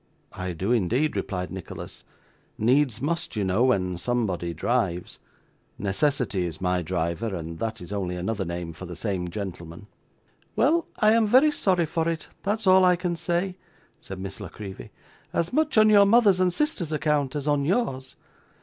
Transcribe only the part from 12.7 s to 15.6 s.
I can say,' said Miss La Creevy; 'as